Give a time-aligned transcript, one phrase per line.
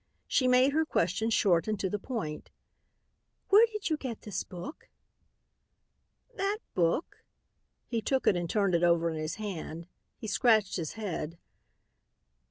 [0.25, 2.49] She made her question short and to the point.
[3.49, 4.89] "Where did you get this book?"
[6.37, 7.23] "That book?"
[7.85, 9.85] he took it and turned it over in his hand.
[10.17, 11.37] He scratched his head.